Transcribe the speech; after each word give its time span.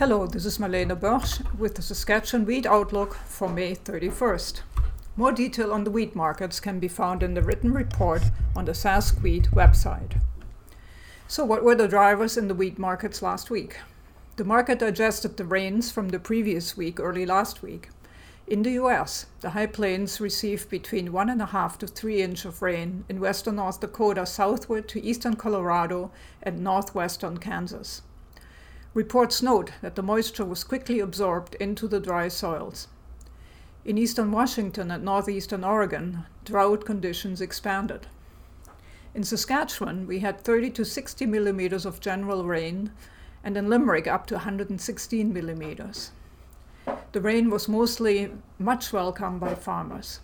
Hello, 0.00 0.26
this 0.26 0.46
is 0.46 0.56
Marlene 0.56 0.98
Boersch 0.98 1.42
with 1.58 1.74
the 1.74 1.82
Saskatchewan 1.82 2.46
Wheat 2.46 2.64
Outlook 2.64 3.16
for 3.26 3.50
May 3.50 3.74
31st. 3.74 4.62
More 5.14 5.30
detail 5.30 5.74
on 5.74 5.84
the 5.84 5.90
wheat 5.90 6.16
markets 6.16 6.58
can 6.58 6.78
be 6.78 6.88
found 6.88 7.22
in 7.22 7.34
the 7.34 7.42
written 7.42 7.74
report 7.74 8.22
on 8.56 8.64
the 8.64 8.72
Sask 8.72 9.20
Wheat 9.20 9.50
website. 9.50 10.18
So, 11.28 11.44
what 11.44 11.62
were 11.62 11.74
the 11.74 11.86
drivers 11.86 12.38
in 12.38 12.48
the 12.48 12.54
wheat 12.54 12.78
markets 12.78 13.20
last 13.20 13.50
week? 13.50 13.76
The 14.36 14.44
market 14.44 14.78
digested 14.78 15.36
the 15.36 15.44
rains 15.44 15.92
from 15.92 16.08
the 16.08 16.18
previous 16.18 16.78
week, 16.78 16.98
early 16.98 17.26
last 17.26 17.62
week. 17.62 17.90
In 18.46 18.62
the 18.62 18.80
US, 18.82 19.26
the 19.42 19.50
High 19.50 19.66
Plains 19.66 20.18
received 20.18 20.70
between 20.70 21.12
one 21.12 21.28
and 21.28 21.42
a 21.42 21.52
half 21.52 21.76
to 21.76 21.86
three 21.86 22.22
inch 22.22 22.46
of 22.46 22.62
rain 22.62 23.04
in 23.10 23.20
western 23.20 23.56
North 23.56 23.80
Dakota 23.80 24.24
southward 24.24 24.88
to 24.88 25.04
eastern 25.04 25.36
Colorado 25.36 26.10
and 26.42 26.64
northwestern 26.64 27.36
Kansas. 27.36 28.00
Reports 28.92 29.40
note 29.40 29.70
that 29.82 29.94
the 29.94 30.02
moisture 30.02 30.44
was 30.44 30.64
quickly 30.64 30.98
absorbed 30.98 31.54
into 31.56 31.86
the 31.86 32.00
dry 32.00 32.26
soils. 32.26 32.88
In 33.84 33.96
eastern 33.96 34.32
Washington 34.32 34.90
and 34.90 35.04
northeastern 35.04 35.62
Oregon, 35.62 36.26
drought 36.44 36.84
conditions 36.84 37.40
expanded. 37.40 38.08
In 39.14 39.22
Saskatchewan, 39.22 40.08
we 40.08 40.18
had 40.18 40.40
30 40.40 40.70
to 40.70 40.84
60 40.84 41.24
millimeters 41.26 41.86
of 41.86 42.00
general 42.00 42.44
rain, 42.44 42.90
and 43.44 43.56
in 43.56 43.68
Limerick, 43.68 44.08
up 44.08 44.26
to 44.26 44.34
116 44.34 45.32
millimeters. 45.32 46.10
The 47.12 47.20
rain 47.20 47.48
was 47.48 47.68
mostly 47.68 48.32
much 48.58 48.92
welcomed 48.92 49.38
by 49.38 49.54
farmers. 49.54 50.18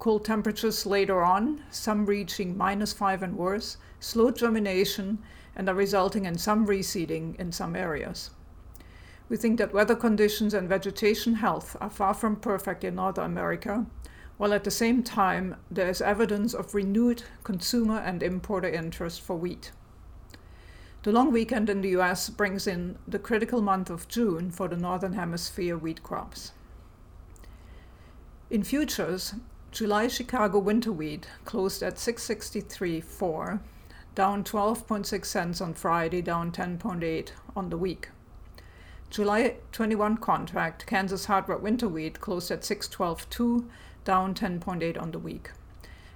Cold 0.00 0.24
temperatures 0.24 0.86
later 0.86 1.22
on, 1.22 1.62
some 1.70 2.04
reaching 2.04 2.56
minus 2.56 2.92
5 2.92 3.22
and 3.22 3.36
worse, 3.36 3.76
slowed 4.00 4.36
germination 4.36 5.18
and 5.58 5.68
are 5.68 5.74
resulting 5.74 6.24
in 6.24 6.38
some 6.38 6.66
reseeding 6.66 7.38
in 7.38 7.52
some 7.52 7.74
areas. 7.74 8.30
We 9.28 9.36
think 9.36 9.58
that 9.58 9.74
weather 9.74 9.96
conditions 9.96 10.54
and 10.54 10.68
vegetation 10.68 11.34
health 11.34 11.76
are 11.80 11.90
far 11.90 12.14
from 12.14 12.36
perfect 12.36 12.84
in 12.84 12.94
North 12.94 13.18
America, 13.18 13.84
while 14.38 14.54
at 14.54 14.64
the 14.64 14.70
same 14.70 15.02
time 15.02 15.56
there 15.70 15.90
is 15.90 16.00
evidence 16.00 16.54
of 16.54 16.74
renewed 16.74 17.24
consumer 17.42 17.98
and 17.98 18.22
importer 18.22 18.68
interest 18.68 19.20
for 19.20 19.36
wheat. 19.36 19.72
The 21.02 21.12
long 21.12 21.32
weekend 21.32 21.68
in 21.68 21.82
the 21.82 21.90
US 21.90 22.30
brings 22.30 22.66
in 22.66 22.96
the 23.06 23.18
critical 23.18 23.60
month 23.60 23.90
of 23.90 24.08
June 24.08 24.50
for 24.50 24.68
the 24.68 24.76
Northern 24.76 25.12
Hemisphere 25.12 25.76
wheat 25.76 26.02
crops. 26.02 26.52
In 28.50 28.62
futures, 28.62 29.34
July 29.72 30.08
Chicago 30.08 30.58
winter 30.58 30.92
wheat 30.92 31.28
closed 31.44 31.82
at 31.82 31.96
663.4 31.96 33.60
down 34.18 34.42
12.6 34.42 35.24
cents 35.24 35.60
on 35.60 35.72
Friday, 35.72 36.20
down 36.20 36.50
10.8 36.50 37.30
on 37.54 37.70
the 37.70 37.78
week. 37.78 38.08
July 39.10 39.54
21 39.70 40.16
contract, 40.16 40.84
Kansas 40.86 41.26
hard 41.26 41.48
red 41.48 41.62
winter 41.62 41.86
wheat 41.86 42.20
closed 42.20 42.50
at 42.50 42.62
612.2, 42.62 43.68
down 44.04 44.34
10.8 44.34 45.00
on 45.00 45.12
the 45.12 45.20
week. 45.20 45.52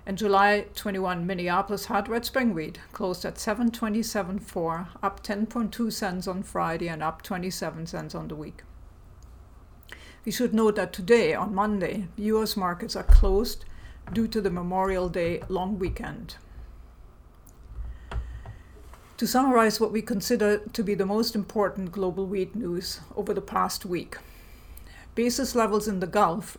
And 0.04 0.18
July 0.18 0.66
21 0.74 1.24
Minneapolis 1.24 1.84
hard 1.84 2.08
red 2.08 2.24
spring 2.24 2.52
wheat 2.52 2.80
closed 2.90 3.24
at 3.24 3.36
727.4, 3.36 4.88
up 5.00 5.22
10.2 5.22 5.92
cents 5.92 6.26
on 6.26 6.42
Friday 6.42 6.88
and 6.88 7.04
up 7.04 7.22
27 7.22 7.86
cents 7.86 8.16
on 8.16 8.26
the 8.26 8.34
week. 8.34 8.64
We 10.24 10.32
should 10.32 10.52
note 10.52 10.74
that 10.74 10.92
today, 10.92 11.34
on 11.34 11.54
Monday, 11.54 12.08
US 12.16 12.56
markets 12.56 12.96
are 12.96 13.04
closed 13.04 13.64
due 14.12 14.26
to 14.26 14.40
the 14.40 14.50
Memorial 14.50 15.08
Day 15.08 15.40
long 15.48 15.78
weekend. 15.78 16.34
To 19.22 19.28
summarize 19.28 19.78
what 19.78 19.92
we 19.92 20.02
consider 20.02 20.58
to 20.58 20.82
be 20.82 20.96
the 20.96 21.06
most 21.06 21.36
important 21.36 21.92
global 21.92 22.26
wheat 22.26 22.56
news 22.56 22.98
over 23.14 23.32
the 23.32 23.40
past 23.40 23.86
week, 23.86 24.16
basis 25.14 25.54
levels 25.54 25.86
in 25.86 26.00
the 26.00 26.08
Gulf 26.08 26.58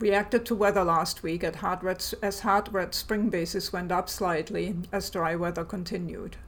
reacted 0.00 0.44
to 0.46 0.56
weather 0.56 0.82
last 0.82 1.22
week 1.22 1.44
hard 1.44 1.84
red, 1.84 2.04
as 2.20 2.40
hard 2.40 2.72
red 2.72 2.92
spring 2.92 3.30
basis 3.30 3.72
went 3.72 3.92
up 3.92 4.08
slightly 4.08 4.74
as 4.90 5.10
dry 5.10 5.36
weather 5.36 5.64
continued. 5.64 6.38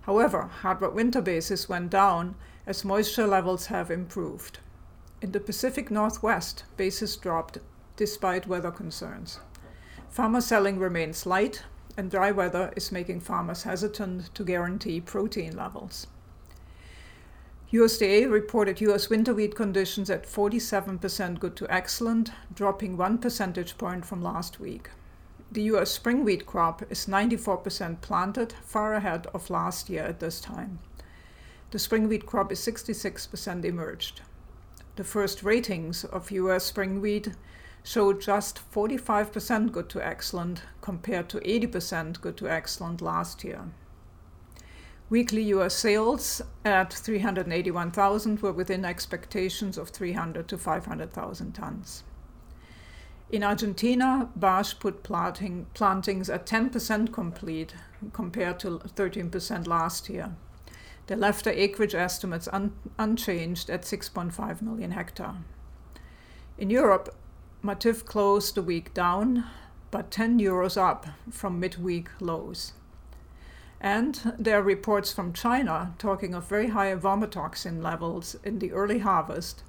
However, 0.00 0.50
hard 0.62 0.82
red 0.82 0.94
winter 0.94 1.20
basis 1.20 1.68
went 1.68 1.90
down 1.90 2.34
as 2.66 2.84
moisture 2.84 3.28
levels 3.28 3.66
have 3.66 3.92
improved. 3.92 4.58
In 5.22 5.30
the 5.30 5.38
Pacific 5.38 5.92
Northwest, 5.92 6.64
basis 6.76 7.14
dropped 7.14 7.58
despite 7.94 8.48
weather 8.48 8.72
concerns. 8.72 9.38
Farmer 10.10 10.40
selling 10.40 10.80
remains 10.80 11.24
light, 11.24 11.62
and 11.98 12.12
dry 12.12 12.30
weather 12.30 12.72
is 12.76 12.92
making 12.92 13.20
farmers 13.20 13.64
hesitant 13.64 14.32
to 14.32 14.44
guarantee 14.44 15.00
protein 15.00 15.56
levels. 15.56 16.06
USDA 17.72 18.30
reported 18.30 18.80
US 18.80 19.10
winter 19.10 19.34
wheat 19.34 19.56
conditions 19.56 20.08
at 20.08 20.24
47% 20.24 21.40
good 21.40 21.56
to 21.56 21.70
excellent, 21.70 22.30
dropping 22.54 22.96
one 22.96 23.18
percentage 23.18 23.76
point 23.76 24.06
from 24.06 24.22
last 24.22 24.60
week. 24.60 24.90
The 25.50 25.62
US 25.62 25.90
spring 25.90 26.24
wheat 26.24 26.46
crop 26.46 26.82
is 26.88 27.06
94% 27.06 28.00
planted, 28.00 28.54
far 28.64 28.94
ahead 28.94 29.26
of 29.34 29.50
last 29.50 29.90
year 29.90 30.04
at 30.04 30.20
this 30.20 30.40
time. 30.40 30.78
The 31.72 31.80
spring 31.80 32.08
wheat 32.08 32.26
crop 32.26 32.52
is 32.52 32.60
66% 32.60 33.64
emerged. 33.64 34.20
The 34.94 35.04
first 35.04 35.42
ratings 35.42 36.04
of 36.04 36.30
US 36.30 36.64
spring 36.64 37.00
wheat 37.00 37.32
showed 37.82 38.20
just 38.20 38.60
45% 38.72 39.72
good 39.72 39.88
to 39.88 40.06
excellent 40.06 40.62
compared 40.80 41.28
to 41.30 41.40
80% 41.40 42.20
good 42.20 42.36
to 42.36 42.48
excellent 42.48 43.00
last 43.00 43.44
year. 43.44 43.64
Weekly 45.10 45.42
US 45.54 45.74
sales 45.74 46.42
at 46.66 46.92
381,000 46.92 48.40
were 48.40 48.52
within 48.52 48.84
expectations 48.84 49.78
of 49.78 49.88
300 49.88 50.46
to 50.48 50.58
500,000 50.58 51.52
tons. 51.52 52.02
In 53.30 53.42
Argentina, 53.42 54.28
BASH 54.36 54.78
put 54.78 55.02
planting, 55.02 55.66
plantings 55.74 56.28
at 56.28 56.46
10% 56.46 57.12
complete 57.12 57.74
compared 58.12 58.58
to 58.60 58.78
13% 58.78 59.66
last 59.66 60.08
year. 60.08 60.34
They 61.06 61.16
left 61.16 61.44
their 61.44 61.54
acreage 61.54 61.94
estimates 61.94 62.48
un- 62.52 62.74
unchanged 62.98 63.70
at 63.70 63.82
6.5 63.82 64.62
million 64.62 64.90
hectare. 64.90 65.36
In 66.58 66.68
Europe, 66.70 67.14
Matif 67.62 68.04
closed 68.04 68.54
the 68.54 68.62
week 68.62 68.94
down, 68.94 69.44
but 69.90 70.12
10 70.12 70.38
euros 70.38 70.76
up 70.76 71.06
from 71.30 71.58
midweek 71.58 72.08
lows. 72.20 72.72
And 73.80 74.34
there 74.38 74.60
are 74.60 74.62
reports 74.62 75.12
from 75.12 75.32
China 75.32 75.94
talking 75.98 76.34
of 76.34 76.48
very 76.48 76.68
high 76.68 76.94
vomitoxin 76.94 77.82
levels 77.82 78.36
in 78.44 78.60
the 78.60 78.72
early 78.72 79.00
harvest, 79.00 79.64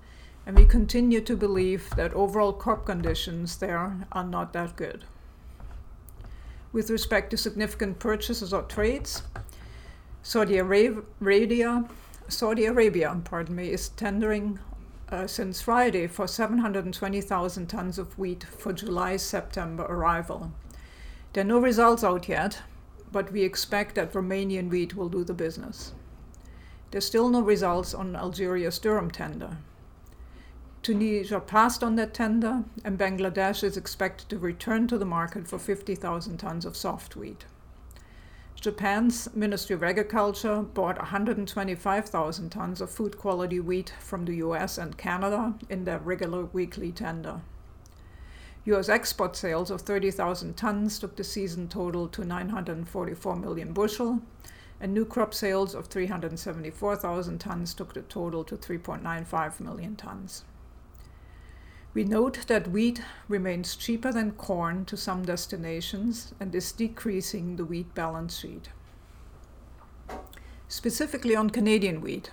and 0.45 0.57
we 0.57 0.65
continue 0.65 1.21
to 1.21 1.35
believe 1.35 1.89
that 1.95 2.13
overall 2.13 2.53
crop 2.53 2.85
conditions 2.85 3.57
there 3.57 4.05
are 4.11 4.23
not 4.23 4.53
that 4.53 4.75
good. 4.75 5.05
With 6.71 6.91
respect 6.91 7.31
to 7.31 7.37
significant 7.37 7.97
purchases 7.97 8.53
or 8.53 8.61
trades, 8.63 9.23
Saudi 10.21 10.57
Arabia, 10.57 11.85
Saudi 12.27 12.65
Arabia, 12.65 13.19
pardon 13.23 13.55
me, 13.55 13.69
is 13.69 13.89
tendering 13.89 14.59
uh, 15.11 15.25
since 15.27 15.61
Friday 15.61 16.07
for 16.07 16.27
720,000 16.27 17.67
tons 17.67 17.97
of 17.97 18.17
wheat 18.17 18.43
for 18.43 18.73
July 18.73 19.17
September 19.17 19.83
arrival. 19.83 20.51
There 21.33 21.43
are 21.43 21.47
no 21.47 21.59
results 21.59 22.03
out 22.03 22.27
yet, 22.29 22.61
but 23.11 23.31
we 23.31 23.43
expect 23.43 23.95
that 23.95 24.13
Romanian 24.13 24.69
wheat 24.69 24.95
will 24.95 25.09
do 25.09 25.23
the 25.23 25.33
business. 25.33 25.93
There's 26.91 27.05
still 27.05 27.29
no 27.29 27.41
results 27.41 27.93
on 27.93 28.15
Algeria's 28.15 28.79
durum 28.79 29.11
tender. 29.11 29.57
Tunisia 30.81 31.39
passed 31.39 31.83
on 31.83 31.95
that 31.95 32.13
tender, 32.13 32.63
and 32.85 32.97
Bangladesh 32.97 33.63
is 33.63 33.77
expected 33.77 34.29
to 34.29 34.37
return 34.37 34.87
to 34.87 34.97
the 34.97 35.05
market 35.05 35.47
for 35.47 35.59
50,000 35.59 36.37
tons 36.37 36.65
of 36.65 36.77
soft 36.77 37.15
wheat. 37.15 37.45
Japan's 38.61 39.33
Ministry 39.33 39.73
of 39.73 39.83
Agriculture 39.83 40.61
bought 40.61 40.97
125,000 40.97 42.49
tons 42.49 42.81
of 42.81 42.89
food 42.89 43.17
quality 43.17 43.61
wheat 43.61 43.93
from 44.01 44.25
the 44.25 44.35
US 44.35 44.77
and 44.77 44.97
Canada 44.97 45.53
in 45.69 45.85
their 45.85 45.99
regular 45.99 46.43
weekly 46.43 46.91
tender. 46.91 47.39
US 48.65 48.89
export 48.89 49.37
sales 49.37 49.71
of 49.71 49.81
30,000 49.81 50.57
tons 50.57 50.99
took 50.99 51.15
the 51.15 51.23
season 51.23 51.69
total 51.69 52.09
to 52.09 52.25
944 52.25 53.37
million 53.37 53.71
bushel, 53.71 54.19
and 54.81 54.93
new 54.93 55.05
crop 55.05 55.33
sales 55.33 55.73
of 55.73 55.87
374,000 55.87 57.39
tons 57.39 57.73
took 57.73 57.93
the 57.93 58.01
total 58.01 58.43
to 58.43 58.57
3.95 58.57 59.61
million 59.61 59.95
tons. 59.95 60.43
We 61.91 62.03
note 62.03 62.45
that 62.47 62.69
wheat 62.69 63.01
remains 63.27 63.75
cheaper 63.75 64.11
than 64.11 64.33
corn 64.33 64.85
to 64.85 64.95
some 64.95 65.25
destinations 65.25 66.33
and 66.39 66.53
is 66.53 66.71
decreasing 66.71 67.55
the 67.55 67.65
wheat 67.65 67.95
balance 67.95 68.37
sheet. 68.37 68.69
Specifically 70.67 71.35
on 71.35 71.49
Canadian 71.49 71.99
wheat, 72.01 72.29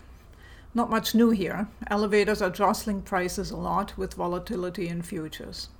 not 0.74 0.90
much 0.90 1.14
new 1.14 1.30
here. 1.30 1.68
Elevators 1.90 2.42
are 2.42 2.50
jostling 2.50 3.00
prices 3.00 3.50
a 3.50 3.56
lot 3.56 3.96
with 3.96 4.12
volatility 4.12 4.88
in 4.88 5.00
futures. 5.00 5.70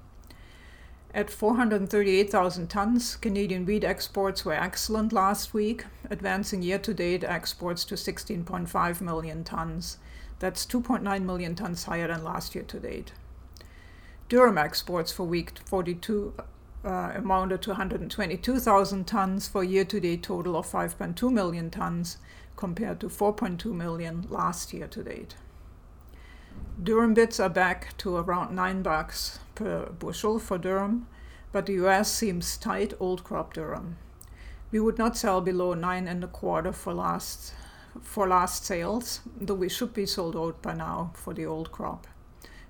At 1.12 1.28
438,000 1.28 2.68
tons, 2.68 3.16
Canadian 3.16 3.66
wheat 3.66 3.84
exports 3.84 4.42
were 4.46 4.54
excellent 4.54 5.12
last 5.12 5.52
week, 5.52 5.84
advancing 6.08 6.62
year 6.62 6.78
to 6.78 6.94
date 6.94 7.24
exports 7.24 7.84
to 7.86 7.94
16.5 7.94 9.00
million 9.02 9.44
tons. 9.44 9.98
That's 10.38 10.64
2.9 10.64 11.22
million 11.24 11.54
tons 11.54 11.84
higher 11.84 12.08
than 12.08 12.24
last 12.24 12.54
year 12.54 12.64
to 12.64 12.80
date. 12.80 13.12
Durum 14.28 14.58
exports 14.58 15.12
for 15.12 15.22
week 15.24 15.52
42 15.66 16.34
uh, 16.84 17.12
amounted 17.14 17.62
to 17.62 17.70
122,000 17.70 19.06
tons 19.06 19.46
for 19.46 19.62
year 19.62 19.84
to 19.84 20.00
date 20.00 20.24
total 20.24 20.56
of 20.56 20.66
5.2 20.66 21.32
million 21.32 21.70
tons 21.70 22.18
compared 22.56 22.98
to 23.00 23.08
4.2 23.08 23.66
million 23.66 24.26
last 24.28 24.72
year 24.72 24.88
to 24.88 25.04
date. 25.04 25.36
Durum 26.82 27.14
bits 27.14 27.38
are 27.38 27.48
back 27.48 27.96
to 27.98 28.16
around 28.16 28.54
9 28.54 28.82
bucks 28.82 29.38
per 29.54 29.90
bushel 29.90 30.40
for 30.40 30.58
durum, 30.58 31.06
but 31.52 31.66
the 31.66 31.74
US 31.84 32.12
seems 32.12 32.56
tight 32.56 32.94
old 32.98 33.22
crop 33.22 33.54
durum. 33.54 33.94
We 34.72 34.80
would 34.80 34.98
not 34.98 35.16
sell 35.16 35.40
below 35.40 35.74
nine 35.74 36.08
and 36.08 36.24
a 36.24 36.26
quarter 36.26 36.72
for 36.72 36.92
last 36.92 37.54
for 38.02 38.26
last 38.26 38.64
sales, 38.64 39.20
though 39.40 39.54
we 39.54 39.68
should 39.68 39.94
be 39.94 40.04
sold 40.04 40.36
out 40.36 40.60
by 40.60 40.74
now 40.74 41.12
for 41.14 41.32
the 41.32 41.46
old 41.46 41.70
crop. 41.70 42.08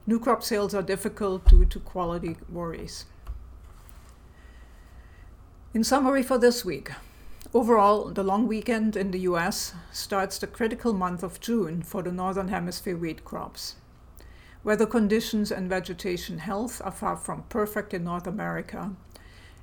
New 0.08 0.20
crop 0.20 0.44
sales 0.44 0.72
are 0.72 0.82
difficult 0.82 1.44
due 1.46 1.64
to 1.64 1.80
quality 1.80 2.36
worries. 2.48 3.06
In 5.74 5.82
summary 5.82 6.22
for 6.22 6.38
this 6.38 6.64
week, 6.64 6.92
overall, 7.52 8.10
the 8.10 8.22
long 8.22 8.46
weekend 8.46 8.94
in 8.94 9.10
the 9.10 9.18
US 9.20 9.74
starts 9.90 10.38
the 10.38 10.46
critical 10.46 10.92
month 10.92 11.24
of 11.24 11.40
June 11.40 11.82
for 11.82 12.02
the 12.04 12.12
Northern 12.12 12.48
Hemisphere 12.48 12.96
wheat 12.96 13.24
crops. 13.24 13.74
Weather 14.62 14.86
conditions 14.86 15.50
and 15.50 15.68
vegetation 15.68 16.38
health 16.38 16.80
are 16.84 16.92
far 16.92 17.16
from 17.16 17.42
perfect 17.48 17.92
in 17.92 18.04
North 18.04 18.28
America, 18.28 18.92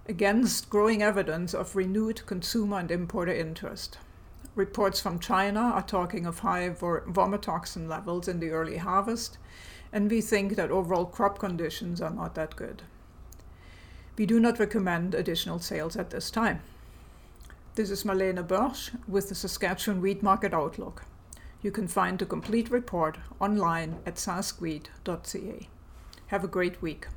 against 0.09 0.69
growing 0.69 1.01
evidence 1.01 1.53
of 1.53 1.73
renewed 1.73 2.25
consumer 2.25 2.79
and 2.79 2.91
importer 2.91 3.33
interest. 3.33 3.97
Reports 4.55 4.99
from 4.99 5.19
China 5.19 5.61
are 5.61 5.81
talking 5.81 6.25
of 6.25 6.39
high 6.39 6.69
vomitoxin 6.69 7.87
levels 7.87 8.27
in 8.27 8.41
the 8.41 8.49
early 8.49 8.77
harvest, 8.77 9.37
and 9.93 10.09
we 10.09 10.19
think 10.19 10.55
that 10.55 10.71
overall 10.71 11.05
crop 11.05 11.37
conditions 11.37 12.01
are 12.01 12.09
not 12.09 12.33
that 12.33 12.55
good. 12.55 12.81
We 14.17 14.25
do 14.25 14.39
not 14.39 14.59
recommend 14.59 15.13
additional 15.13 15.59
sales 15.59 15.95
at 15.95 16.09
this 16.09 16.31
time. 16.31 16.61
This 17.75 17.91
is 17.91 18.03
Marlene 18.03 18.45
Boersch 18.45 18.89
with 19.07 19.29
the 19.29 19.35
Saskatchewan 19.35 20.01
Wheat 20.01 20.23
Market 20.23 20.53
Outlook. 20.53 21.05
You 21.61 21.71
can 21.71 21.87
find 21.87 22.17
the 22.17 22.25
complete 22.25 22.69
report 22.69 23.17
online 23.39 23.99
at 24.05 24.15
saskwheat.ca. 24.15 25.69
Have 26.27 26.43
a 26.43 26.47
great 26.47 26.81
week. 26.81 27.07